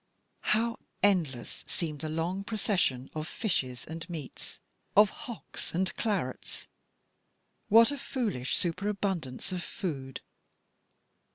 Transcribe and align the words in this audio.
How 0.55 0.79
endless 1.03 1.63
seemed 1.67 1.99
the 1.99 2.09
long 2.09 2.43
procession 2.43 3.11
of 3.13 3.27
fish 3.27 3.61
and 3.61 3.79
entrees, 3.87 4.59
of 4.97 5.11
hocks 5.11 5.75
and 5.75 5.95
clarets! 5.95 6.67
What 7.69 7.89
foolish 7.99 8.55
superabundance 8.57 9.51
of 9.51 9.61
food. 9.61 10.21